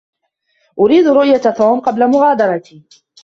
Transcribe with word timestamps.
أريد 0.79 1.07
رؤية 1.07 1.37
توم 1.37 1.79
قبل 1.79 2.07
مغادرتي. 2.09 2.83